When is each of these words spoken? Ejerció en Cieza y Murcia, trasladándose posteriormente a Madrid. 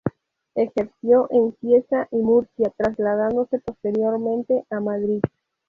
Ejerció 0.55 1.27
en 1.29 1.55
Cieza 1.59 2.07
y 2.09 2.15
Murcia, 2.17 2.73
trasladándose 2.75 3.59
posteriormente 3.59 4.65
a 4.71 4.79
Madrid. 4.79 5.21